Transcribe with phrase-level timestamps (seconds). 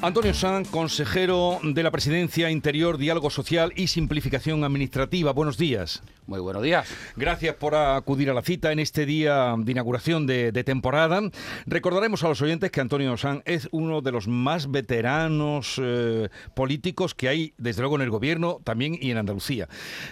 [0.00, 5.32] Antonio Sanz, consejero de la Presidencia Interior, Diálogo Social y Simplificación Administrativa.
[5.32, 6.02] Buenos días.
[6.28, 6.86] Muy buenos días.
[7.16, 11.22] Gracias por acudir a la cita en este día de inauguración de, temporada.
[11.66, 17.14] Recordaremos a los oyentes que Antonio Sanz es uno de los más veteranos eh, políticos
[17.14, 19.68] que hay, desde luego, en el gobierno también y en Andalucía.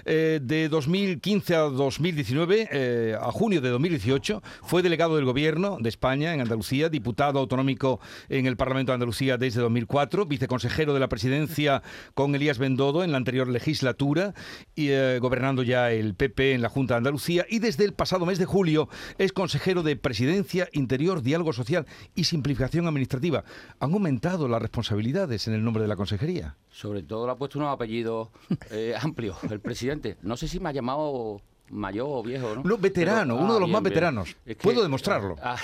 [0.06, 5.90] Eh, de 2015 a 2019, eh, a junio de 2018, fue delegado del gobierno de
[5.90, 8.00] España en Andalucía, diputado autonómico
[8.30, 11.82] en el Parlamento de Andalucía desde 2004, viceconsejero de la presidencia
[12.14, 14.34] con Elías Bendodo en la anterior legislatura
[14.74, 18.26] y gobernando ya el el PP en la Junta de Andalucía y desde el pasado
[18.26, 23.44] mes de julio es consejero de Presidencia, Interior, Diálogo Social y Simplificación Administrativa.
[23.80, 26.56] ¿Han aumentado las responsabilidades en el nombre de la consejería?
[26.70, 28.28] Sobre todo le ha puesto unos apellidos
[28.70, 30.16] eh, amplios el presidente.
[30.22, 32.78] No sé si me ha llamado mayor o viejo, ¿no?
[32.78, 34.36] veterano, uno de los ah, más veteranos.
[34.62, 35.36] Puedo demostrarlo.
[35.42, 35.56] Ah.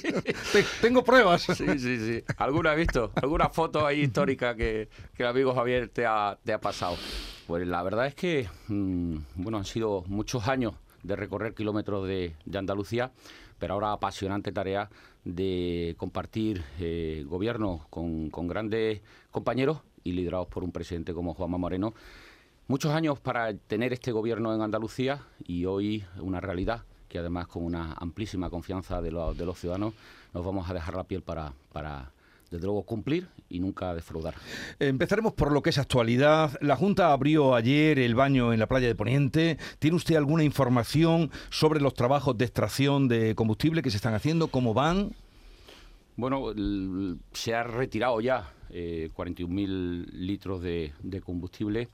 [0.80, 1.46] Tengo pruebas.
[1.54, 2.24] Sí, sí, sí.
[2.38, 6.52] Alguna he visto, alguna foto ahí histórica que, que el amigo Javier te ha, te
[6.52, 6.96] ha pasado.
[7.46, 12.34] Pues la verdad es que, mm, bueno, han sido muchos años de recorrer kilómetros de,
[12.54, 13.12] Andalucía,
[13.58, 14.90] pero ahora apasionante tarea
[15.24, 21.58] de compartir eh, gobierno con, con grandes compañeros y liderados por un presidente como Juanma
[21.58, 21.94] Moreno
[22.66, 27.62] Muchos años para tener este gobierno en Andalucía y hoy una realidad que además con
[27.62, 29.92] una amplísima confianza de, de los ciudadanos
[30.32, 32.10] nos vamos a dejar la piel para, para
[32.50, 34.34] desde luego cumplir y nunca defraudar.
[34.78, 36.56] Empezaremos por lo que es actualidad.
[36.62, 39.58] La Junta abrió ayer el baño en la playa de Poniente.
[39.78, 44.48] ¿Tiene usted alguna información sobre los trabajos de extracción de combustible que se están haciendo?
[44.48, 45.10] ¿Cómo van?
[46.16, 46.54] Bueno,
[47.34, 51.90] se ha retirado ya eh, 41.000 litros de, de combustible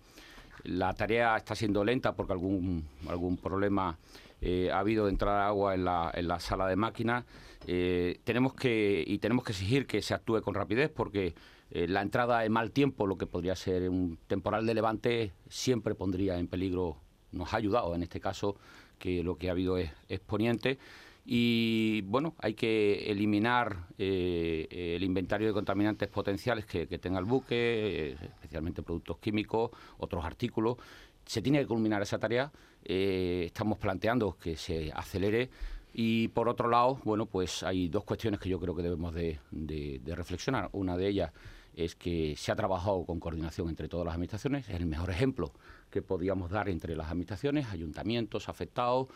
[0.64, 3.98] la tarea está siendo lenta porque algún, algún problema
[4.40, 7.24] eh, ha habido de entrar agua en la, en la sala de máquinas.
[7.66, 11.34] Eh, tenemos que, y tenemos que exigir que se actúe con rapidez porque
[11.70, 15.94] eh, la entrada en mal tiempo, lo que podría ser un temporal de levante, siempre
[15.94, 16.96] pondría en peligro,
[17.32, 18.56] nos ha ayudado en este caso,
[18.98, 20.78] que lo que ha habido es, es poniente
[21.24, 24.66] y bueno, hay que eliminar eh,
[24.96, 30.78] el inventario de contaminantes potenciales que, tenga el buque, eh, especialmente productos químicos, otros artículos.
[31.24, 32.50] Se tiene que culminar esa tarea.
[32.84, 35.50] Eh, estamos planteando que se acelere.
[35.92, 39.38] Y por otro lado, bueno, pues hay dos cuestiones que yo creo que debemos de,
[39.50, 40.70] de reflexionar.
[40.72, 41.32] Una de ellas
[41.74, 44.68] es que se ha trabajado con coordinación entre todas las administraciones.
[44.68, 45.52] Es el mejor ejemplo
[45.90, 49.08] que podíamos dar entre las administraciones, ayuntamientos afectados,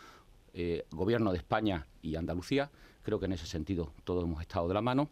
[0.55, 2.71] eh, gobierno de España y Andalucía.
[3.03, 5.09] Creo que en ese sentido todos hemos estado de la mano.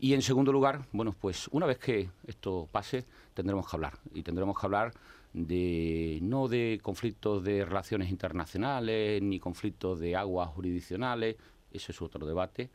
[0.00, 3.04] Y en segundo lugar, bueno, pues una vez que esto pase,
[3.34, 3.98] tendremos que hablar.
[4.14, 4.92] Y tendremos que hablar
[5.32, 11.36] de no de conflictos de relaciones internacionales, ni conflictos de aguas jurisdiccionales,
[11.70, 12.70] eso es otro debate.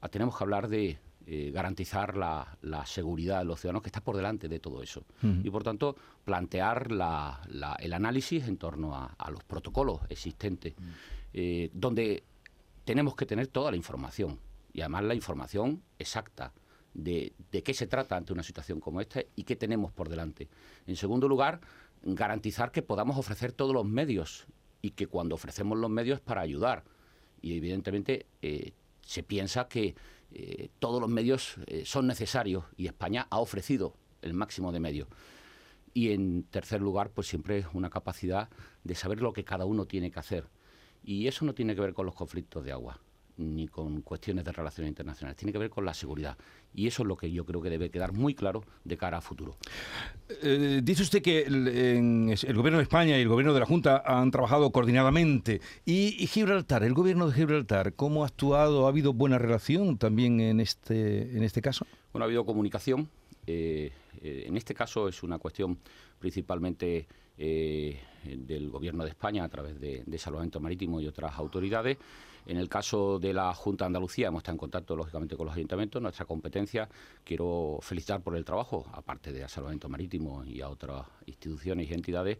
[0.00, 4.16] Ah, tenemos que hablar de eh, garantizar la, seguridad de los ciudadanos, que está por
[4.16, 5.04] delante de todo eso.
[5.22, 6.88] Y por tanto, plantear
[7.78, 10.74] el análisis en torno a, los protocolos existentes,
[11.32, 12.24] eh, donde
[12.84, 14.40] tenemos que tener toda la información,
[14.72, 16.52] y además la información exacta
[16.94, 20.48] de, de qué se trata ante una situación como esta y qué tenemos por delante.
[20.86, 21.60] En segundo lugar,
[22.02, 24.46] garantizar que podamos ofrecer todos los medios
[24.82, 26.84] y que cuando ofrecemos los medios para ayudar.
[27.40, 29.94] Y evidentemente eh, se piensa que
[30.30, 35.08] eh, todos los medios eh, son necesarios y España ha ofrecido el máximo de medios.
[35.94, 38.48] Y en tercer lugar, pues siempre una capacidad
[38.82, 40.48] de saber lo que cada uno tiene que hacer.
[41.04, 43.00] Y eso no tiene que ver con los conflictos de agua
[43.42, 46.36] ni con cuestiones de relaciones internacionales, tiene que ver con la seguridad.
[46.74, 49.20] Y eso es lo que yo creo que debe quedar muy claro de cara a
[49.20, 49.56] futuro.
[50.42, 54.30] Eh, dice usted que el, Gobierno de España y el Gobierno de la Junta han
[54.30, 55.60] trabajado coordinadamente.
[55.84, 58.86] ¿Y, Gibraltar, el Gobierno de Gibraltar, cómo ha actuado?
[58.86, 61.86] ¿Ha habido buena relación también en este, en este caso?
[62.12, 63.08] Bueno, ha habido comunicación.
[63.46, 65.78] Eh, eh, en este caso es una cuestión
[66.18, 67.06] principalmente
[68.24, 71.98] del Gobierno de España a través de, de Salvamento Marítimo y otras autoridades.
[72.44, 75.54] En el caso de la Junta de Andalucía, hemos estado en contacto lógicamente con los
[75.54, 76.88] ayuntamientos, nuestra competencia.
[77.22, 82.38] Quiero felicitar por el trabajo, aparte de Salvamento Marítimo y a otras instituciones y entidades,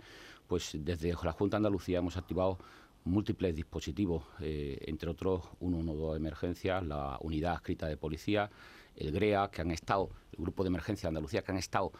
[0.48, 2.58] pues desde la Junta de Andalucía hemos activado
[3.04, 8.50] múltiples dispositivos, eh, entre otros 112 emergencias, la unidad escrita de policía,
[8.96, 11.92] el GREA, que han estado, el Grupo de Emergencia de Andalucía, que han estado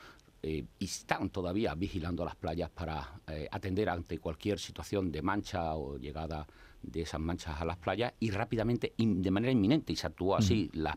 [0.42, 5.74] eh, y están todavía vigilando las playas para eh, atender ante cualquier situación de mancha
[5.74, 6.46] o llegada
[6.82, 10.68] de esas manchas a las playas y rápidamente, de manera inminente, y se actuó así,
[10.72, 10.96] las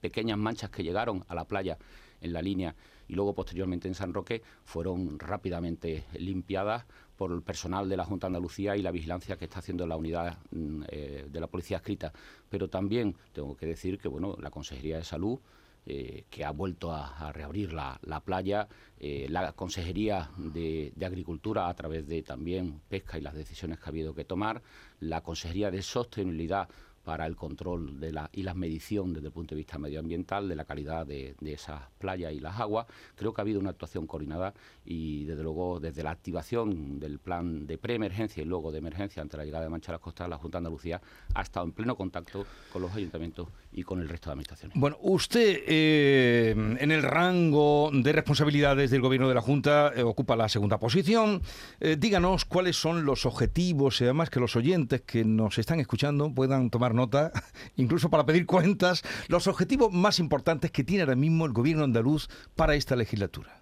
[0.00, 1.76] pequeñas manchas que llegaron a la playa
[2.20, 2.74] en la línea
[3.08, 6.84] y luego posteriormente en San Roque, fueron rápidamente limpiadas
[7.16, 9.96] por el personal de la Junta de Andalucía y la vigilancia que está haciendo la
[9.96, 12.12] unidad mm, eh, de la Policía Escrita.
[12.48, 15.38] Pero también tengo que decir que bueno, la Consejería de Salud
[15.86, 21.74] eh, que ha vuelto a, reabrir la, playa, eh, la Consejería de, de, Agricultura a
[21.74, 24.62] través de también pesca y las decisiones que ha habido que tomar,
[25.00, 26.68] la Consejería de Sostenibilidad
[27.04, 30.56] para el control de la, y la medición desde el punto de vista medioambiental de
[30.56, 32.86] la calidad de, esas playas y las aguas.
[33.14, 34.54] Creo que ha habido una actuación coordinada
[34.84, 39.36] y desde luego desde la activación del plan de preemergencia y luego de emergencia ante
[39.36, 41.00] la llegada de Mancha a las costas, la Junta de Andalucía
[41.34, 44.78] ha estado en pleno contacto con los ayuntamientos y con el resto de administraciones.
[44.78, 50.36] Bueno, usted eh, en el rango de responsabilidades del Gobierno de la Junta eh, ocupa
[50.36, 51.42] la segunda posición.
[51.80, 56.32] Eh, díganos cuáles son los objetivos y además que los oyentes que nos están escuchando
[56.32, 57.32] puedan tomar nota,
[57.76, 62.28] incluso para pedir cuentas, los objetivos más importantes que tiene ahora mismo el Gobierno andaluz
[62.56, 63.60] para esta legislatura.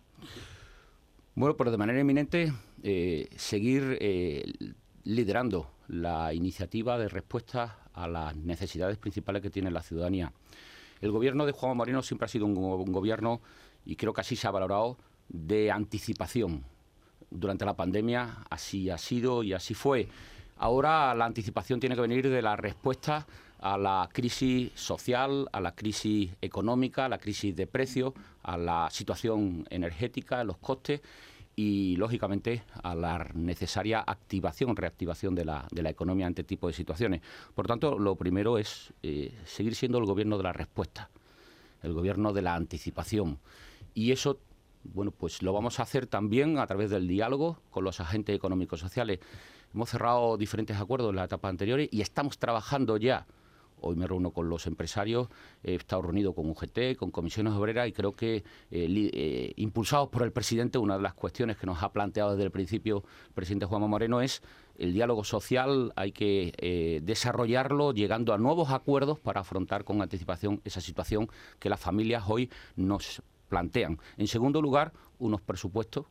[1.35, 2.53] Bueno, pero de manera eminente,
[3.37, 3.99] seguir
[5.05, 10.33] liderando la iniciativa de respuesta a las necesidades principales que tiene la ciudadanía.
[11.01, 12.55] El gobierno de Juan Moreno siempre ha sido un,
[12.93, 13.41] gobierno,
[13.85, 14.97] y creo que así se ha valorado,
[15.29, 16.65] de anticipación.
[17.31, 20.09] Durante la pandemia así ha sido y así fue.
[20.57, 23.27] Ahora la anticipación tiene que venir de la respuesta
[23.63, 28.13] a la crisis social, a la crisis económica, a la crisis de precios,
[28.43, 31.01] a la situación energética, a los costes
[31.55, 36.67] y, lógicamente, a la necesaria activación, reactivación de la, de la economía ante este tipo
[36.67, 37.23] de situaciones.
[37.55, 41.11] Por tanto, lo primero es eh, seguir siendo el gobierno de la respuesta,
[41.83, 43.39] el gobierno de la anticipación.
[43.95, 44.41] Y eso,
[44.83, 48.81] bueno, pues lo vamos a hacer también a través del diálogo con los agentes económicos
[48.81, 49.21] sociales.
[49.75, 53.27] Hemos cerrado diferentes acuerdos en la etapa anteriores y estamos trabajando ya
[53.85, 55.29] Hoy me reúno con los empresarios,
[55.65, 60.23] he estado reunido con UGT, con comisiones obreras y creo que, eh, eh, impulsados por
[60.23, 63.67] el presidente, una de las cuestiones que nos ha planteado desde el principio el presidente
[63.67, 64.41] Juanma Moreno es
[64.79, 70.61] el diálogo social, hay que eh, desarrollarlo llegando a nuevos acuerdos para afrontar con anticipación
[70.65, 71.29] esa situación
[71.59, 73.99] que las familias hoy nos plantean.
[74.17, 76.07] En segundo lugar, unos presupuestos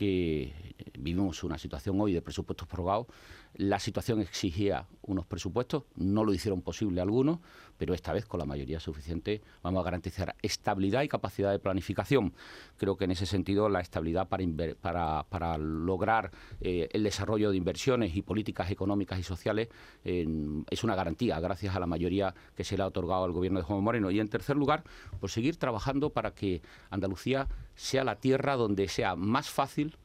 [0.00, 0.50] que
[0.98, 3.06] vivimos una situación hoy de presupuestos prorrogados.
[3.54, 7.40] La situación exigía unos presupuestos, no lo hicieron posible algunos,
[7.76, 12.32] pero esta vez con la mayoría suficiente vamos a garantizar estabilidad y capacidad de planificación.
[12.76, 16.30] Creo que en ese sentido la estabilidad para, para, lograr
[16.60, 19.68] eh, el desarrollo de inversiones y políticas económicas y sociales
[20.04, 23.64] es una garantía, gracias a la mayoría que se le ha otorgado al gobierno de
[23.64, 24.10] Juan Moreno.
[24.10, 24.84] Y en tercer lugar,
[25.18, 29.96] pues seguir trabajando para que Andalucía sea la tierra donde sea más fácil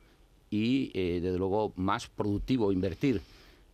[0.50, 3.22] y, eh, desde luego, más productivo invertir.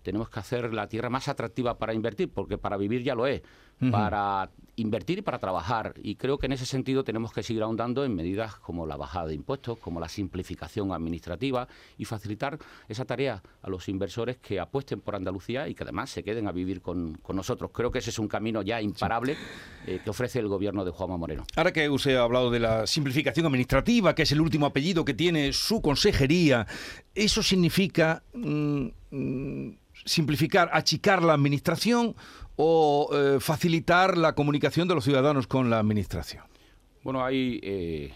[0.03, 3.41] Tenemos que hacer la tierra más atractiva para invertir, porque para vivir ya lo es
[3.89, 5.93] para invertir y para trabajar.
[6.01, 9.27] Y creo que en ese sentido tenemos que seguir ahondando en medidas como la bajada
[9.27, 11.67] de impuestos, como la simplificación administrativa
[11.97, 12.57] y facilitar
[12.89, 16.51] esa tarea a los inversores que apuesten por Andalucía y que además se queden a
[16.51, 17.71] vivir con, nosotros.
[17.73, 19.37] Creo que ese es un camino ya imparable
[19.87, 21.45] eh, que ofrece el gobierno de Juanma Moreno.
[21.55, 25.13] Ahora que usted ha hablado de la simplificación administrativa, que es el último apellido que
[25.13, 26.67] tiene su consejería,
[27.15, 28.23] ¿eso significa...
[28.33, 32.15] Mm, mm, simplificar, achicar la administración
[32.63, 36.43] o eh, facilitar la comunicación de los ciudadanos con la administración?
[37.03, 38.13] Bueno, hay eh,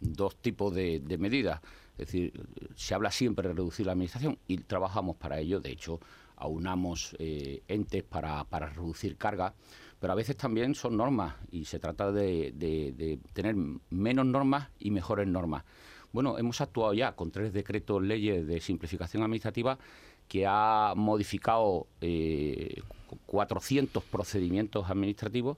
[0.00, 1.60] dos tipos de, medidas.
[1.98, 2.32] Es decir,
[2.74, 5.60] se habla siempre de reducir la administración y trabajamos para ello.
[5.60, 6.00] De hecho,
[6.36, 9.52] aunamos eh, entes para, reducir carga,
[10.00, 13.56] pero a veces también son normas y se trata de, de, tener
[13.90, 15.64] menos normas y mejores normas.
[16.12, 19.78] Bueno, hemos actuado ya con tres decretos leyes de simplificación administrativa
[20.28, 21.86] que ha modificado
[23.26, 25.56] 400 eh, procedimientos administrativos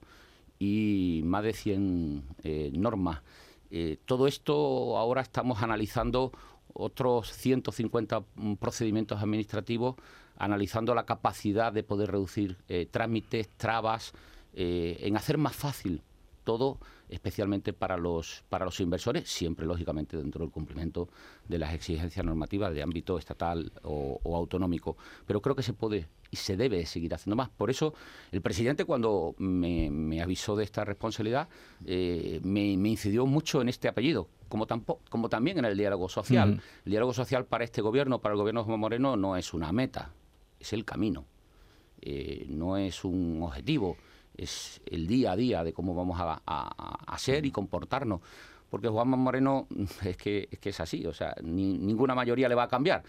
[0.59, 3.23] y más de 100 eh, normas.
[3.71, 6.33] Eh, todo esto ahora estamos analizando
[6.73, 9.97] otros 150 mm, procedimientos administrativos,
[10.37, 12.57] analizando la capacidad de poder reducir
[12.93, 14.13] trámites, trabas,
[14.55, 16.03] en hacer más fácil
[16.45, 21.09] todo especialmente para los, para los inversores, siempre lógicamente dentro del cumplimiento
[21.47, 24.97] de las exigencias normativas de ámbito estatal o, autonómico.
[25.27, 27.49] Pero creo que se puede y se debe seguir haciendo más.
[27.49, 27.95] Por eso
[28.33, 31.49] el presidente cuando me, avisó de esta responsabilidad
[31.87, 36.61] eh, me, incidió mucho en este apellido, como, tampoco, como también en el diálogo social.
[36.85, 39.73] El diálogo social para este gobierno, para el gobierno de Juan Moreno, no es una
[39.73, 40.13] meta,
[40.61, 41.25] es el camino,
[42.01, 43.97] eh, no es un objetivo
[44.39, 48.21] es el día a día de cómo vamos a, a, ser y comportarnos.
[48.71, 49.67] Porque Juan Moreno
[50.05, 53.03] es que, es que es así, o sea, ninguna mayoría le va a cambiar.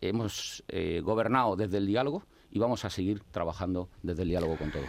[0.00, 4.72] Hemos eh, gobernado desde el diálogo y vamos a seguir trabajando desde el diálogo con
[4.72, 4.82] todo.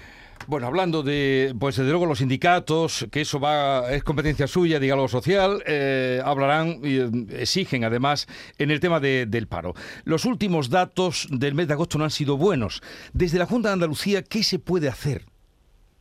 [0.47, 5.07] Bueno, hablando de, pues desde luego los sindicatos, que eso va es competencia suya, diálogo
[5.07, 7.09] social, eh, hablarán y eh,
[7.41, 8.25] exigen además
[8.57, 9.75] en el tema de- del paro.
[10.03, 12.81] Los últimos datos del mes de agosto no han sido buenos.
[13.13, 15.25] Desde la Junta de Andalucía, ¿qué se puede hacer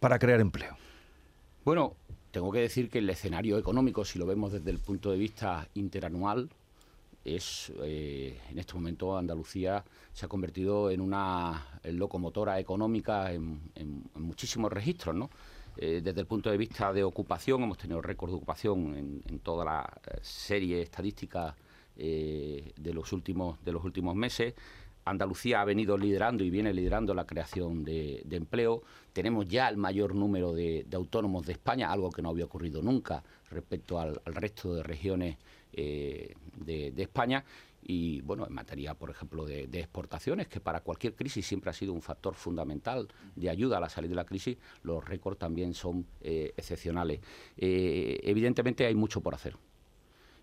[0.01, 0.77] para crear empleo?
[1.65, 1.95] Bueno,
[2.31, 5.69] tengo que decir que el escenario económico, si lo vemos desde el punto de vista
[5.75, 6.49] interanual,
[7.25, 13.61] es eh, en este momento Andalucía se ha convertido en una locomotora económica en,
[14.15, 15.31] muchísimos registros, ¿no?
[15.77, 19.65] Eh, desde el punto de vista de ocupación, hemos tenido récord de ocupación en, toda
[19.65, 21.55] la eh, serie estadística
[21.97, 24.55] de los últimos de los últimos meses.
[25.05, 28.83] Andalucía ha venido liderando y viene liderando la creación de, empleo.
[29.13, 33.23] Tenemos ya el mayor número de, autónomos de España, algo que no había ocurrido nunca
[33.51, 35.39] respecto al, resto de regiones
[35.73, 37.45] eh, de, España.
[37.83, 41.73] Y bueno, en materia, por ejemplo, de, de exportaciones, que para cualquier crisis siempre ha
[41.73, 45.73] sido un factor fundamental de ayuda a la salida de la crisis, los récords también
[45.73, 47.21] son eh, excepcionales.
[47.57, 49.57] Eh, evidentemente hay mucho por hacer.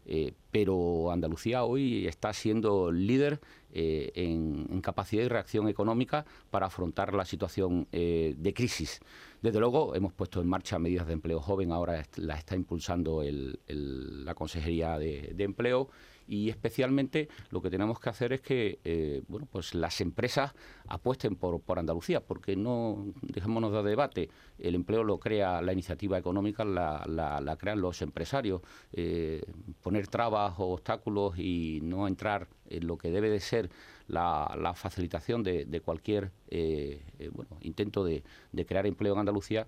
[0.10, 3.42] Eh, pero Andalucía hoy está siendo líder
[3.74, 9.02] eh, en, capacidad y reacción económica para afrontar la situación eh, de crisis.
[9.42, 13.22] Desde luego, hemos puesto en marcha medidas de empleo joven, ahora est- las está impulsando
[13.22, 15.90] el- la Consejería de Empleo
[16.28, 20.54] y especialmente lo que tenemos que hacer es que eh, bueno, pues las empresas
[20.88, 24.30] apuesten por, por Andalucía, porque no dejémonos de debate,
[24.60, 28.62] el empleo lo crea la iniciativa económica, la, la- crean los empresarios.
[28.94, 29.42] Eh,
[29.82, 33.70] poner trabas o obstáculos y no entrar en lo que debe de ser
[34.08, 39.20] la, la facilitación de, de cualquier eh, eh, bueno, intento de, de crear empleo en
[39.20, 39.66] Andalucía,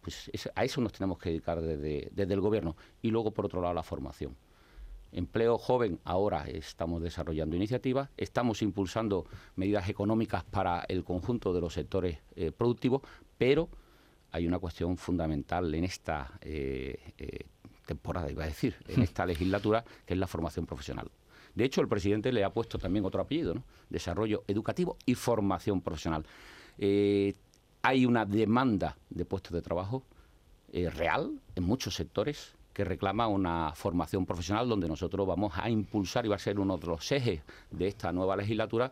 [0.00, 2.76] pues es- a eso nos tenemos que dedicar desde, desde el Gobierno.
[3.02, 4.36] Y luego, por otro lado, la formación.
[5.12, 9.26] Empleo joven, ahora estamos desarrollando iniciativas, estamos impulsando
[9.56, 13.02] medidas económicas para el conjunto de los sectores eh, productivos,
[13.36, 13.68] pero
[14.30, 17.44] hay una cuestión fundamental en esta eh, eh,
[17.84, 21.10] temporada, iba a decir, en esta legislatura, que es la formación profesional.
[21.54, 23.64] De hecho, el presidente le ha puesto también otro apellido, ¿no?
[23.90, 26.24] Desarrollo educativo y formación profesional.
[27.82, 30.02] Hay una demanda de puestos de trabajo
[30.72, 36.28] real en muchos sectores que reclama una formación profesional donde nosotros vamos a impulsar y
[36.28, 38.90] va a ser uno de los ejes de esta nueva legislatura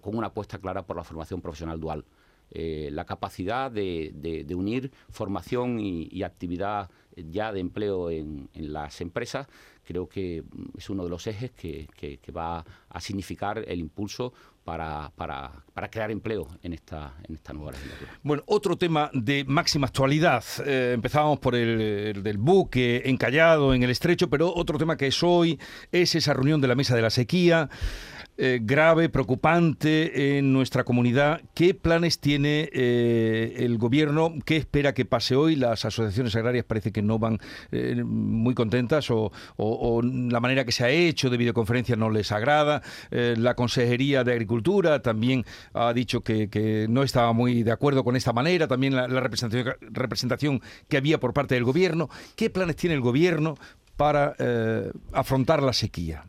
[0.00, 2.04] con una apuesta clara por la formación profesional dual.
[2.50, 9.48] Eh, la capacidad de, de- unir formación y, actividad ya de empleo en, las empresas
[9.84, 10.44] creo que
[10.78, 14.32] es uno de los ejes que- que va a significar el impulso
[14.66, 18.10] para, para- para crear empleo en esta, en esta nueva legislatura.
[18.22, 20.42] Bueno, otro tema de máxima actualidad.
[20.64, 25.06] Eh, empezábamos por el, el del buque encallado en el estrecho, pero otro tema que
[25.08, 25.58] es hoy
[25.92, 27.68] es esa reunión de la mesa de la sequía.
[28.38, 31.40] eh, grave, preocupante en nuestra comunidad.
[31.54, 34.34] ¿Qué planes tiene eh, el gobierno?
[34.44, 35.56] ¿Qué espera que pase hoy?
[35.56, 37.38] Las asociaciones agrarias parece que no van
[37.72, 42.10] eh, muy contentas o, o- o la manera que se ha hecho de videoconferencia no
[42.10, 42.82] les agrada.
[43.10, 44.55] Eh, la Consejería de Agricultura
[45.02, 48.68] también ha dicho que, no estaba muy de acuerdo con esta manera.
[48.68, 52.08] También la, la representación, representación que había por parte del gobierno.
[52.34, 53.56] ¿Qué planes tiene el gobierno
[53.96, 56.24] para eh, afrontar la sequía?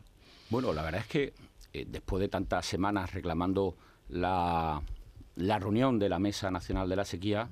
[0.50, 1.32] Bueno, la verdad es que
[1.72, 3.76] eh, después de tantas semanas reclamando
[4.08, 4.80] la,
[5.36, 7.48] la reunión de la Mesa Nacional de la Sequía,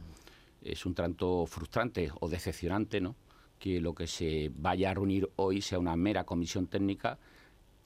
[0.63, 3.15] es un tanto frustrante o decepcionante, ¿no?
[3.59, 7.19] Que lo que se vaya a reunir hoy sea una mera comisión técnica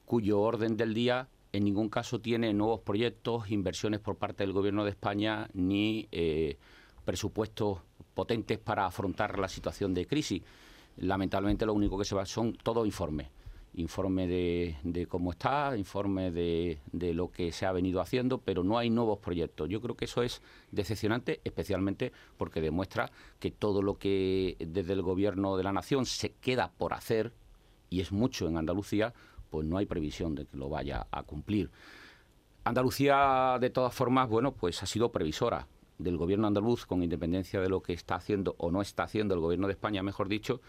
[0.04, 4.84] cuyo orden del día en ningún caso tiene nuevos proyectos, inversiones por parte del Gobierno
[4.84, 6.56] de España ni eh,
[7.04, 7.78] presupuestos
[8.14, 10.42] potentes para afrontar la situación de crisis.
[10.96, 13.28] Lamentablemente lo único que se va son todos informes.
[13.74, 18.64] Informe de, de cómo está, informe de, de lo que se ha venido haciendo, pero
[18.64, 19.68] no hay nuevos proyectos.
[19.68, 20.42] Yo creo que eso es
[20.72, 26.32] decepcionante, especialmente porque demuestra que todo lo que desde el Gobierno de la Nación se
[26.32, 27.32] queda por hacer,
[27.88, 29.14] y es mucho en Andalucía,
[29.50, 31.70] pues no hay previsión de que lo vaya a cumplir.
[32.64, 35.66] Andalucía, de todas formas, bueno, pues ha sido previsora
[35.98, 39.40] del gobierno andaluz, con independencia de lo que está haciendo o no está haciendo el
[39.40, 40.60] gobierno de España, mejor dicho,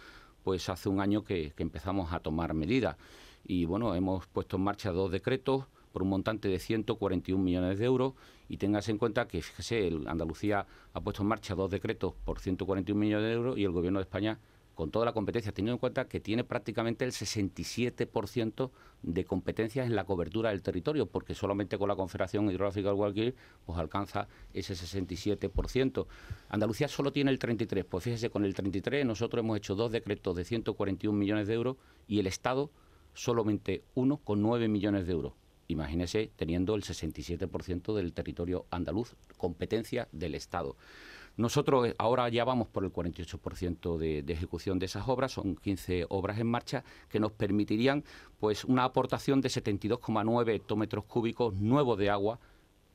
[0.43, 2.97] pues hace un año que, empezamos a tomar medidas.
[3.43, 7.85] Y bueno, hemos puesto en marcha dos decretos por un montante de 141 millones de
[7.85, 8.13] euros
[8.47, 12.99] y tengas en cuenta que, fíjese, Andalucía ha puesto en marcha dos decretos por 141
[12.99, 14.39] millones de euros y el gobierno de España
[14.75, 18.71] con toda la competencia, teniendo en cuenta que tiene prácticamente el 67%
[19.03, 23.35] de competencias en la cobertura del territorio, porque solamente con la Confederación Hidrográfica del Guadalquivir
[23.65, 26.05] pues alcanza ese 67%.
[26.49, 30.35] Andalucía solo tiene el 33%, pues fíjese, con el 33% nosotros hemos hecho dos decretos
[30.35, 32.71] de 141 millones de euros y el Estado
[33.13, 35.33] solamente uno con 9 millones de euros.
[35.67, 40.75] Imagínese teniendo el 67% del territorio andaluz, competencia del Estado.
[41.37, 45.55] Nosotros eh, ahora ya vamos por el 48% de, de ejecución de esas obras, son
[45.55, 48.03] 15 obras en marcha que nos permitirían
[48.39, 52.39] pues una aportación de 72,9 hectómetros cúbicos nuevos de agua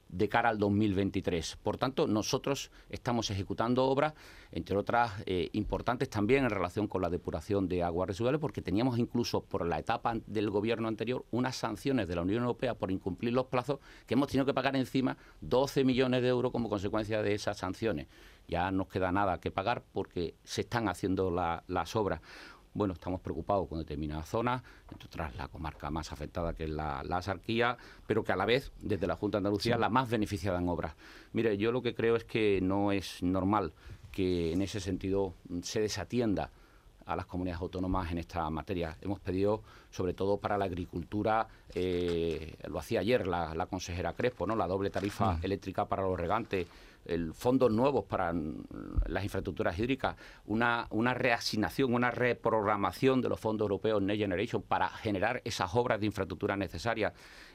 [0.09, 1.57] de cara al 2023.
[1.63, 4.15] Por tanto, nosotros estamos ejecutando obras,
[4.53, 8.99] entre otras eh, importantes también en relación con la depuración de aguas residuales, porque teníamos
[8.99, 13.33] incluso por la etapa del gobierno anterior unas sanciones de la Unión Europea por incumplir
[13.33, 17.35] los plazos que hemos tenido que pagar encima 12 millones de euros como consecuencia de
[17.35, 18.07] esas sanciones.
[18.49, 22.21] Ya no queda nada que pagar porque se están haciendo las obras
[22.77, 27.03] bueno, estamos preocupados con determinadas zonas, entre otras la comarca más afectada que es la,
[27.05, 30.59] la Sarquía, pero que a la vez, desde la Junta de Andalucía, la más beneficiada
[30.59, 30.95] en obras.
[31.33, 33.73] Mire, yo lo que creo es que no es normal
[34.13, 36.51] que en ese sentido se desatienda
[37.07, 38.97] a las comunidades autónomas en esta materia.
[39.01, 44.57] Hemos pedido, sobre todo para la agricultura, eh, lo hacía ayer la, consejera Crespo, ¿no?
[44.57, 45.45] la doble tarifa mm.
[45.45, 46.67] eléctrica para los regantes,
[47.09, 48.33] el fondos nuevos para
[49.07, 54.89] las infraestructuras hídricas, una, una reasignación, una reprogramación de los fondos europeos Next Generation para
[54.89, 57.13] generar esas obras de infraestructura necesarias.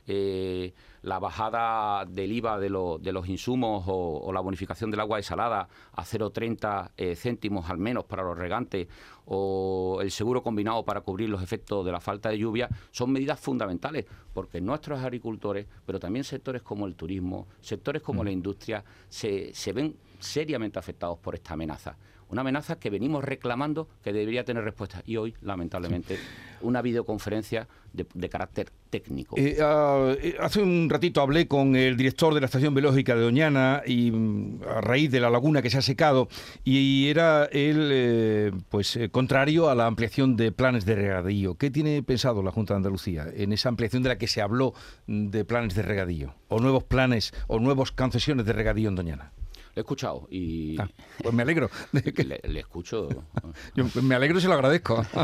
[0.07, 2.69] Eh, la bajada del IVA de,
[3.01, 8.05] de los insumos o, la bonificación del agua desalada a 0,30 eh, céntimos al menos
[8.05, 8.87] para los regantes
[9.25, 13.39] o el seguro combinado para cubrir los efectos de la falta de lluvia son medidas
[13.39, 18.25] fundamentales porque nuestros agricultores, pero también sectores como el turismo, sectores como mm.
[18.25, 21.97] la industria, se, se ven seriamente afectados por esta amenaza.
[22.31, 25.03] Una amenaza que venimos reclamando que debería tener respuesta.
[25.05, 26.17] Y hoy, lamentablemente,
[26.61, 29.35] una videoconferencia de, carácter técnico.
[29.37, 33.21] Eh, ah, eh, hace un ratito hablé con el director de la Estación Biológica de
[33.21, 36.29] Doñana y mm, a raíz de la laguna que se ha secado
[36.63, 41.55] y era él eh, pues contrario a la ampliación de planes de regadío.
[41.55, 44.73] ¿Qué tiene pensado la Junta de Andalucía en esa ampliación de la que se habló
[45.07, 49.33] mm, de planes de regadío o nuevos planes o nuevas concesiones de regadío en Doñana?
[49.73, 50.79] Le he escuchado y...
[50.79, 50.89] Ah,
[51.21, 51.69] pues me alegro.
[51.91, 53.07] le, escucho.
[54.03, 55.05] me alegro y se lo agradezco.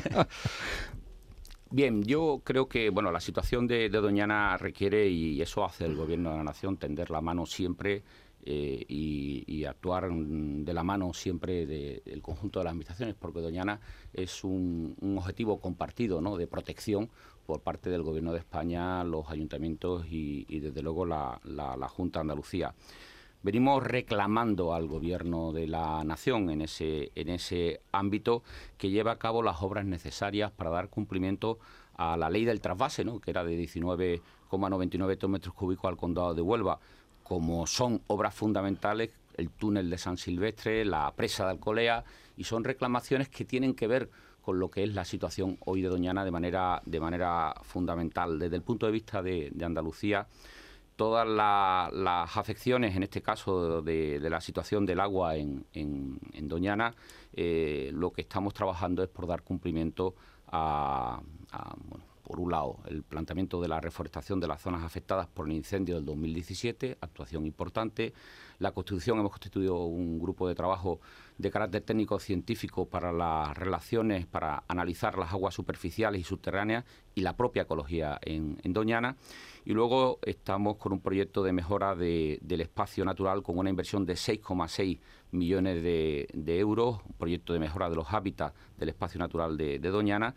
[1.69, 6.31] Bien, yo creo que bueno la situación de, Doñana requiere, y eso hace el Gobierno
[6.31, 8.03] de la Nación, tender la mano siempre
[8.45, 13.81] eh, y, actuar de la mano siempre del conjunto de las administraciones, porque Doñana
[14.13, 16.37] es un, objetivo compartido ¿no?
[16.37, 17.09] de protección
[17.45, 22.21] por parte del Gobierno de España, los ayuntamientos y, desde luego la, la Junta de
[22.21, 22.73] Andalucía
[23.43, 28.43] venimos reclamando al gobierno de la nación en ese, en ese ámbito
[28.77, 31.59] que lleva a cabo las obras necesarias para dar cumplimiento
[31.95, 33.19] a la ley del trasvase, ¿no?
[33.19, 36.79] que era de 19,99 hectómetros cúbicos al condado de Huelva,
[37.23, 42.03] como son obras fundamentales el túnel de San Silvestre, la presa de Alcolea,
[42.37, 44.09] y son reclamaciones que tienen que ver
[44.41, 48.39] con lo que es la situación hoy de Doñana de manera, de manera fundamental.
[48.39, 50.27] Desde el punto de vista de Andalucía,
[50.97, 56.93] todas las afecciones, en este caso de, la situación del agua en, Doñana,
[57.33, 60.15] eh, lo que estamos trabajando es por dar cumplimiento
[60.47, 61.21] a,
[62.27, 65.95] por un lado, el planteamiento de la reforestación de las zonas afectadas por el incendio
[65.95, 68.13] del 2017, actuación importante.
[68.59, 70.99] La Constitución, hemos constituido un grupo de trabajo
[71.37, 76.83] de carácter técnico-científico para las relaciones, para analizar las aguas superficiales y subterráneas
[77.15, 79.15] y la propia ecología en, Doñana.
[79.63, 84.15] Y luego estamos con un proyecto de mejora del espacio natural con una inversión de
[84.15, 84.99] 6,6
[85.31, 89.89] millones de, euros, un proyecto de mejora de los hábitats del espacio natural de, de
[89.89, 90.35] Doñana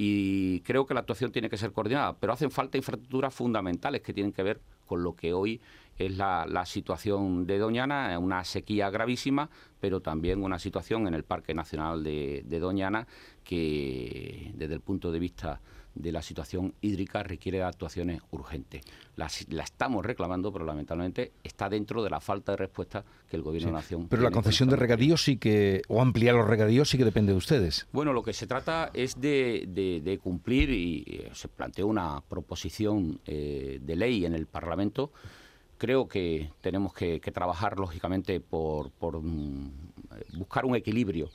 [0.00, 4.12] y creo que la actuación tiene que ser coordinada, pero hacen falta infraestructuras fundamentales que
[4.12, 5.60] tienen que ver con lo que hoy
[5.96, 11.52] es la, situación de Doñana, una sequía gravísima, pero también una situación en el Parque
[11.52, 13.08] Nacional de, de Doñana
[13.42, 15.60] que desde el punto de vista
[15.98, 18.82] de la situación hídrica requiere de actuaciones urgentes.
[19.16, 19.26] La,
[19.62, 23.72] estamos reclamando, pero lamentablemente está dentro de la falta de respuesta que el Gobierno de
[23.72, 24.08] la Nación.
[24.08, 27.38] Pero la concesión de regadíos sí que, o ampliar los regadíos sí que depende de
[27.38, 27.86] ustedes.
[27.92, 33.78] Bueno, lo que se trata es de, cumplir y eh, se planteó una proposición eh,
[33.82, 35.12] de ley en el Parlamento.
[35.78, 39.70] Creo que tenemos que, trabajar, lógicamente, por, por mm,
[40.34, 41.28] buscar un equilibrio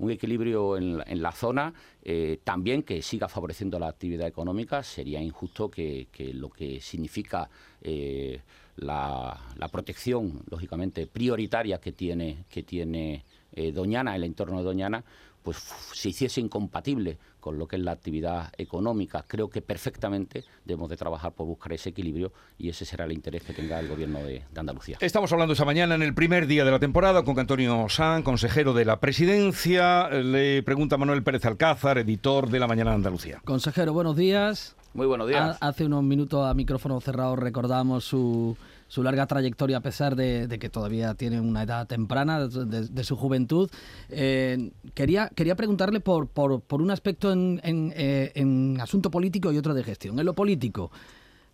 [0.00, 4.82] un equilibrio en, la zona, eh, también que siga favoreciendo la actividad económica.
[4.82, 7.48] Sería injusto que, lo que significa
[7.82, 8.40] eh,
[8.76, 9.38] la,
[9.70, 15.04] protección, lógicamente, prioritaria que tiene, que tiene eh, Doñana, el entorno de Doñana,
[15.42, 15.56] pues
[15.92, 19.24] se hiciese incompatible con lo que es la actividad económica.
[19.26, 23.42] Creo que perfectamente debemos de trabajar por buscar ese equilibrio y ese será el interés
[23.42, 24.98] que tenga el Gobierno de, Andalucía.
[25.00, 28.74] Estamos hablando esa mañana en el primer día de la temporada con Antonio San, consejero
[28.74, 30.08] de la Presidencia.
[30.10, 33.40] Le pregunta Manuel Pérez Alcázar, editor de La Mañana de Andalucía.
[33.44, 34.76] Consejero, buenos días.
[34.92, 35.56] Muy buenos días.
[35.60, 38.56] hace unos minutos a micrófono cerrado recordamos su
[38.90, 43.70] su larga trayectoria a pesar de, que todavía tiene una edad temprana de, su juventud.
[44.08, 49.58] Eh, quería, quería preguntarle por, por, por un aspecto en, eh, en, asunto político y
[49.58, 50.18] otro de gestión.
[50.18, 50.90] En lo político,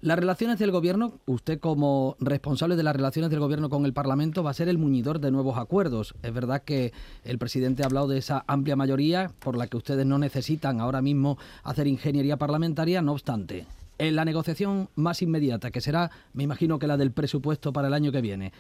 [0.01, 4.43] las relaciones del gobierno, usted como responsable de las relaciones del gobierno con el Parlamento
[4.43, 6.15] va a ser el muñidor de nuevos acuerdos.
[6.23, 10.07] Es verdad que el presidente ha hablado de esa amplia mayoría por la que ustedes
[10.07, 13.67] no necesitan ahora mismo hacer ingeniería parlamentaria, no obstante
[13.99, 17.95] en la negociación más inmediata, que será, me imagino que la del presupuesto para el
[17.95, 18.53] año que viene,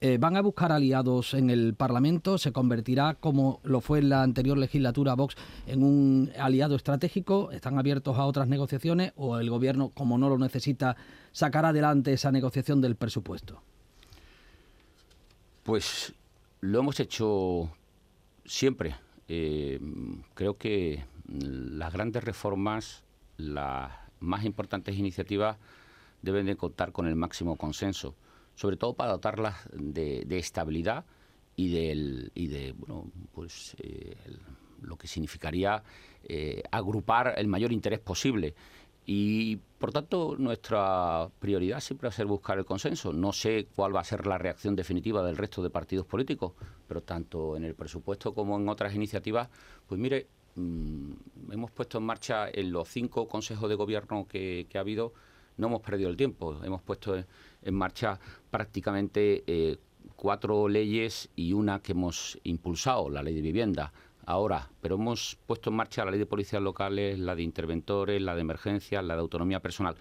[0.00, 2.36] eh, ¿van a buscar aliados en el Parlamento?
[2.36, 5.34] ¿Se convertirá, como lo fue en la anterior legislatura Vox,
[5.66, 7.50] en un aliado estratégico?
[7.52, 9.12] ¿Están abiertos a otras negociaciones?
[9.16, 10.96] ¿O el Gobierno, como no lo necesita,
[11.32, 13.62] sacará adelante esa negociación del presupuesto?
[15.62, 16.12] Pues
[16.60, 17.70] lo hemos hecho
[18.44, 18.96] siempre.
[19.28, 19.80] Eh,
[20.34, 23.04] creo que las grandes reformas,
[23.38, 23.90] las
[24.24, 25.58] más importantes iniciativas
[26.22, 28.14] deben de contar con el máximo consenso,
[28.54, 31.04] sobre todo para dotarlas de, estabilidad
[31.56, 34.16] y, del, y de bueno, pues, eh,
[34.82, 35.82] lo que significaría
[36.24, 38.54] eh, agrupar el mayor interés posible.
[39.06, 43.12] Y por tanto, nuestra prioridad siempre va a ser buscar el consenso.
[43.12, 46.52] No sé cuál va a ser la reacción definitiva del resto de partidos políticos,
[46.88, 49.50] pero tanto en el presupuesto como en otras iniciativas,
[49.86, 51.03] pues mire, Mm,
[51.54, 55.14] hemos puesto en marcha en los cinco consejos de gobierno que, ha habido,
[55.56, 58.18] no hemos perdido el tiempo, hemos puesto en, marcha
[58.50, 59.78] prácticamente eh,
[60.16, 63.92] cuatro leyes y una que hemos impulsado, la ley de vivienda.
[64.26, 68.34] Ahora, pero hemos puesto en marcha la ley de policías locales, la de interventores, la
[68.34, 69.96] de emergencias, la de autonomía personal.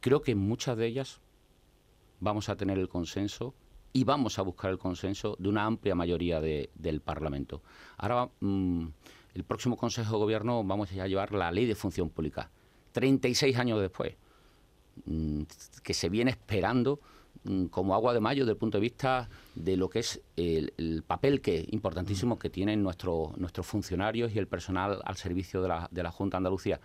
[0.00, 1.20] Creo que en muchas de ellas
[2.20, 3.54] vamos a tener el consenso
[3.92, 7.62] y vamos a buscar el consenso de una amplia mayoría del Parlamento.
[7.98, 8.86] Ahora, mm,
[9.34, 12.50] el próximo Consejo de Gobierno vamos a llevar la ley de función pública.
[12.92, 14.14] 36 años después,
[15.06, 15.42] mm,
[15.82, 17.00] que se viene esperando
[17.44, 21.02] mm, como agua de mayo desde el punto de vista de lo que es el,
[21.06, 25.88] papel que importantísimo que tienen nuestros nuestros funcionarios y el personal al servicio de la,
[25.90, 26.80] de la Junta de Andalucía.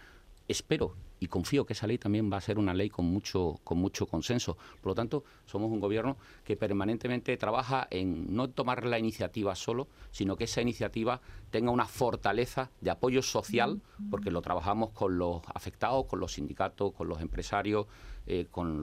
[0.47, 3.79] Espero y confío que esa ley también va a ser una ley con mucho, con
[3.79, 4.57] mucho consenso.
[4.81, 9.87] Por lo tanto, somos un gobierno que permanentemente trabaja en no tomar la iniciativa solo,
[10.11, 15.41] sino que esa iniciativa tenga una fortaleza de apoyo social, porque lo trabajamos con los
[15.53, 17.87] afectados, con los sindicatos, con los empresarios,
[18.27, 18.81] eh, con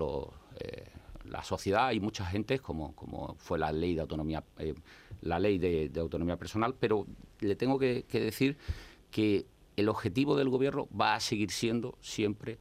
[0.59, 0.89] eh,
[1.25, 4.75] la sociedad y mucha gente, como, como fue la ley de autonomía, eh,
[5.23, 7.07] la ley de, autonomía personal, pero
[7.41, 8.59] le tengo que decir
[9.11, 9.47] que
[9.77, 12.59] el objetivo del gobierno va a seguir siendo siempre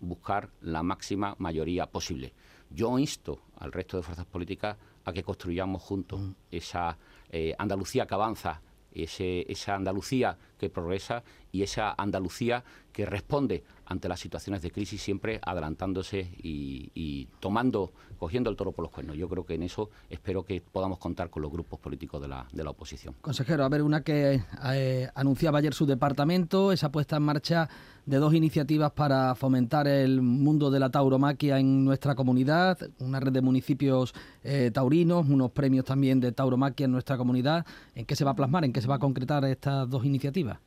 [0.00, 2.32] buscar la máxima mayoría posible.
[2.70, 6.98] Yo insto al resto de fuerzas políticas a que construyamos juntos esa
[7.30, 8.60] eh, Andalucía que avanza,
[8.92, 15.38] esa Andalucía que progresa y esa Andalucía que responde ante las situaciones de crisis siempre
[15.42, 19.16] adelantándose y, tomando, cogiendo el toro por los cuernos.
[19.16, 22.46] Yo creo que en eso espero que podamos contar con los grupos políticos de la,
[22.52, 23.14] de la oposición.
[23.20, 27.68] Consejero, a ver, una que eh, anunciaba ayer su departamento, esa puesta en marcha
[28.06, 33.32] de dos iniciativas para fomentar el mundo de la tauromaquia en nuestra comunidad, una red
[33.32, 37.66] de municipios eh, taurinos, unos premios también de tauromaquia en nuestra comunidad.
[37.94, 40.58] ¿En qué se va a plasmar, en qué se va a concretar estas dos iniciativas?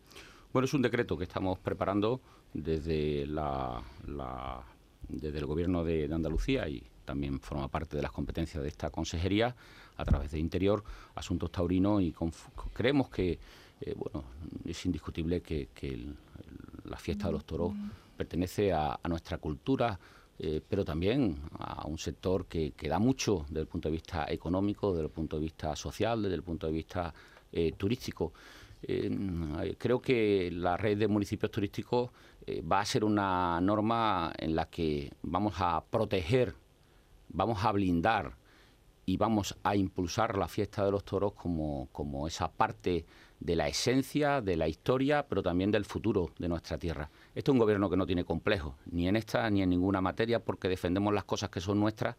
[0.52, 2.22] Bueno, es un decreto que estamos preparando
[2.54, 3.84] desde, la,
[5.08, 9.56] desde el Gobierno de, Andalucía y también forma parte de las competencias de esta consejería
[9.98, 10.84] a través de Interior,
[11.14, 12.16] Asuntos Taurinos y
[12.74, 13.38] creemos que
[13.82, 14.26] eh, bueno,
[14.66, 15.70] es indiscutible que,
[16.86, 17.74] la fiesta de los toros
[18.18, 20.00] pertenece a, nuestra cultura,
[20.40, 24.26] eh, pero también a un sector que, que, da mucho desde el punto de vista
[24.28, 27.14] económico, desde el punto de vista social, desde el punto de vista
[27.52, 28.34] eh, turístico.
[28.82, 32.12] Eh, creo que la red de municipios turísticos
[32.46, 36.56] eh, va a ser una norma en la que vamos a proteger,
[37.30, 38.38] vamos a blindar
[39.06, 43.06] y vamos a impulsar la fiesta de los toros como, como esa parte
[43.39, 47.10] de la esencia, de la historia, pero también del futuro de nuestra tierra.
[47.34, 50.39] Este es un gobierno que no tiene complejos, ni en esta ni en ninguna materia,
[50.44, 52.15] porque defendemos las cosas que son nuestras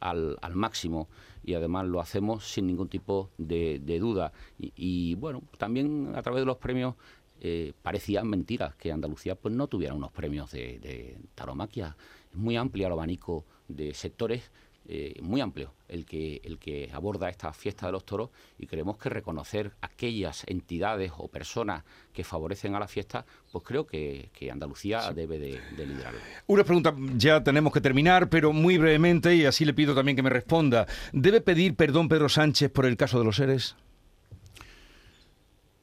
[0.00, 1.08] al, máximo
[1.44, 4.32] y además lo hacemos sin ningún tipo de, duda.
[4.58, 6.94] Y, bueno, también a través de los premios
[7.40, 11.96] eh, parecían mentiras que Andalucía pues no tuviera unos premios de, de taromaquia.
[12.30, 14.50] Es muy amplio el abanico de sectores
[14.88, 18.96] eh, muy amplio el que, el que aborda esta fiesta de los toros y creemos
[18.96, 25.12] que reconocer aquellas entidades o personas que favorecen a la fiesta, pues creo que, Andalucía
[25.12, 26.18] debe de, de, liderarlo.
[26.46, 30.22] Una pregunta, ya tenemos que terminar, pero muy brevemente, y así le pido también que
[30.22, 30.86] me responda.
[31.12, 33.76] ¿Debe pedir perdón Pedro Sánchez por el caso de los seres?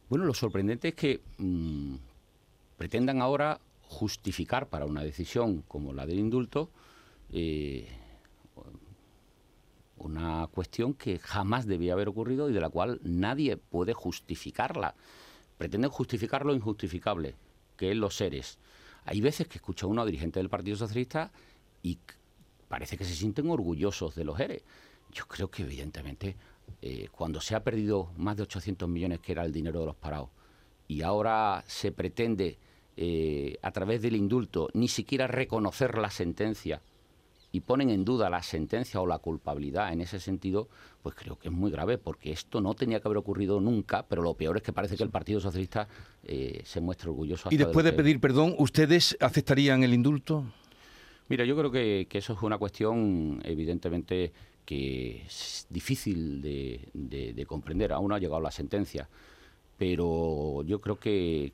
[0.10, 1.96] Bueno, lo sorprendente es que mm,
[2.78, 6.70] pretendan ahora justificar para una decisión como la del indulto
[7.32, 7.88] eh,
[9.98, 14.96] una cuestión que jamás debía haber ocurrido y de la cual nadie puede justificarla.
[15.58, 17.36] Pretenden justificar lo injustificable,
[17.76, 18.60] que es los seres.
[19.06, 21.32] Hay veces que escucha uno a dirigentes del Partido Socialista
[21.82, 21.98] y
[22.68, 24.64] parece que se sienten orgullosos de los ERE.
[25.12, 26.36] Yo creo que evidentemente
[26.82, 29.96] eh, cuando se ha perdido más de 800 millones que era el dinero de los
[29.96, 30.30] parados
[30.88, 32.60] y ahora se pretende
[32.96, 36.82] eh, a través del indulto ni siquiera reconocer la sentencia
[37.52, 40.68] y ponen en duda la sentencia o la culpabilidad en ese sentido,
[41.02, 44.22] pues creo que es muy grave, porque esto no tenía que haber ocurrido nunca, pero
[44.22, 45.88] lo peor es que parece que el Partido Socialista
[46.24, 47.50] eh, se muestra orgulloso.
[47.52, 50.46] y después de, pedir perdón, ¿ustedes aceptarían el indulto?
[51.30, 54.32] Mira, yo creo que, eso es una cuestión evidentemente
[54.66, 57.94] que es difícil de, comprender.
[57.94, 59.10] Aún no ha llegado la sentencia,
[59.78, 61.54] pero yo creo que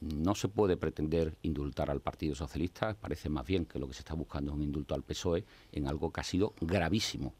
[0.00, 4.00] no se puede pretender indultar al Partido Socialista, parece más bien que lo que se
[4.00, 7.34] está buscando es un indulto al PSOE en algo que ha sido gravísimo.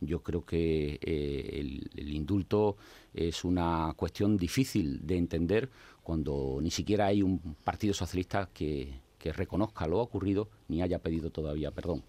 [0.00, 2.76] Yo creo que eh, el, indulto
[3.12, 5.70] es una cuestión difícil de entender
[6.02, 11.70] cuando ni siquiera hay un Partido Socialista que, reconozca lo ocurrido ni haya pedido todavía
[11.70, 12.02] perdón.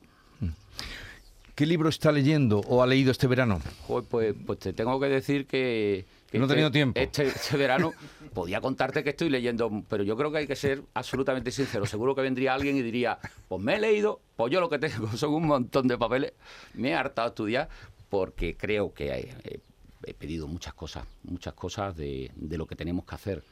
[1.55, 3.61] ¿Qué libro está leyendo o ha leído este verano?
[3.87, 6.05] pues, pues te tengo que decir que
[6.39, 6.99] no he tenido tiempo.
[6.99, 7.93] Este, este, verano
[8.33, 11.85] podía contarte que estoy leyendo, pero yo creo que hay que ser absolutamente sincero.
[11.85, 13.17] Seguro que vendría alguien y diría,
[13.47, 16.33] pues me he leído, pues yo lo que tengo son un montón de papeles,
[16.73, 17.69] me he hartado a estudiar
[18.09, 23.15] porque creo que he, pedido muchas cosas, muchas cosas de, de lo que tenemos que
[23.15, 23.43] hacer.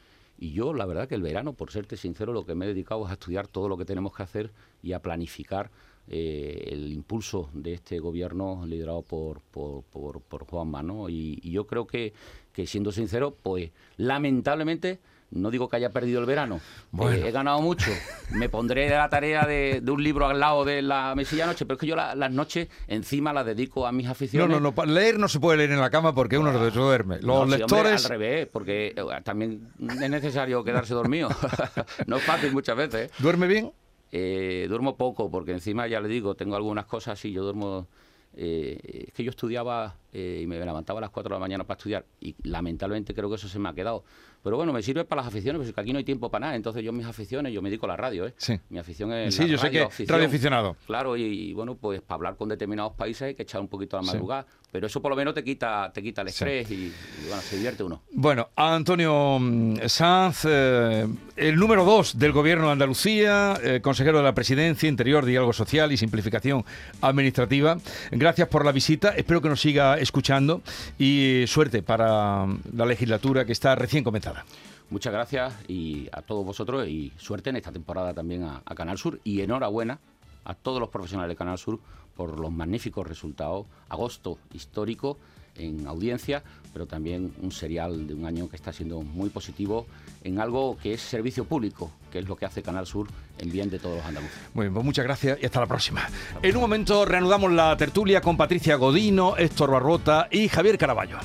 [0.44, 3.06] Y yo, la verdad que el verano, por serte sincero, lo que me he dedicado
[3.06, 4.52] es a estudiar todo lo que tenemos que hacer
[4.82, 5.72] y a planificar
[6.10, 11.08] eh, el impulso de este gobierno liderado por, por, por, Juan Mano.
[11.08, 12.12] Y, yo creo que,
[12.52, 15.00] que, siendo sincero, pues lamentablemente
[15.34, 16.60] no digo que haya perdido el verano,
[17.02, 17.92] eh, he ganado mucho.
[18.32, 21.80] Me pondré la tarea de, un libro al lado de la mesilla noche, pero es
[21.80, 24.50] que yo las noches encima las dedico a mis aficiones.
[24.50, 27.20] No, no, no, leer no se puede leer en la cama porque uno se duerme.
[27.22, 28.06] Los lectores.
[28.06, 31.30] al revés, porque eh, también es necesario quedarse dormido.
[32.08, 33.12] no es fácil muchas veces.
[33.20, 33.72] ¿Duerme bien?
[34.16, 37.88] Eh, duermo poco porque encima, ya le digo, tengo algunas cosas y yo duermo...
[38.36, 41.64] Eh, es que yo estudiaba eh, y me levantaba a las 4 de la mañana
[41.66, 44.04] para estudiar y lamentablemente creo que eso se me ha quedado.
[44.44, 46.56] Pero bueno, me sirve para las aficiones, porque aquí no hay tiempo para nada.
[46.56, 48.34] Entonces yo mis aficiones, yo me dedico a la radio, ¿eh?
[48.36, 48.60] Sí.
[48.70, 50.76] Mi afición es Sí, yo sé que radio aficionado.
[50.86, 54.02] Claro, y, bueno, pues para hablar con determinados países hay que echar un poquito a
[54.02, 54.46] la madrugada.
[54.74, 56.92] Pero eso por lo menos te quita, te quita el estrés y,
[57.28, 58.02] bueno, se divierte uno.
[58.12, 64.24] Bueno, Antonio mm, Sanz, eh, el número dos del Gobierno de Andalucía, eh, consejero de
[64.24, 66.66] la Presidencia, Interior, Diálogo Social y Simplificación
[67.02, 67.78] Administrativa.
[68.10, 70.64] Gracias por la visita, espero que nos siga escuchando
[70.98, 74.44] y suerte para la legislatura que está recién comenzada.
[74.90, 79.20] Muchas gracias y a todos vosotros y suerte en esta temporada también a, Canal Sur
[79.24, 80.00] y enhorabuena
[80.46, 81.80] a todos los profesionales de Canal Sur
[82.16, 83.66] por los magníficos resultados.
[83.90, 85.18] Agosto histórico
[85.56, 89.86] en audiencia, pero también un serial de un año que está siendo muy positivo
[90.24, 93.70] en algo que es servicio público, que es lo que hace Canal Sur en bien
[93.70, 94.36] de todos los andaluces.
[94.54, 96.08] Muy bien, pues muchas gracias y hasta la próxima.
[96.42, 101.18] En un momento reanudamos la tertulia con Patricia Godino, Héctor Barrota y Javier Caraballo.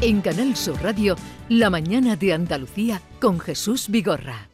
[0.00, 1.16] En Canal Sur Radio,
[1.48, 4.53] La mañana de Andalucía con Jesús Vigorra.